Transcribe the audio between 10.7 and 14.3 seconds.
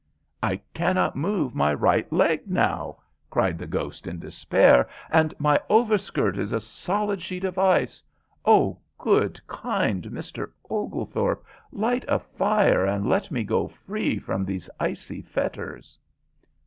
Oglethorpe, light a fire, and let me go free